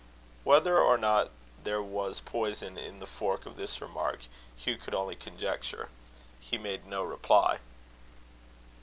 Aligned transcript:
Whether 0.43 0.79
or 0.79 0.97
not 0.97 1.29
there 1.63 1.79
was 1.79 2.21
poison 2.21 2.75
in 2.75 2.97
the 2.97 3.05
fork 3.05 3.45
of 3.45 3.55
this 3.55 3.79
remark, 3.81 4.21
Hugh 4.57 4.77
could 4.77 4.95
only 4.95 5.15
conjecture. 5.15 5.89
He 6.39 6.57
made 6.57 6.87
no 6.87 7.03
reply. 7.03 7.59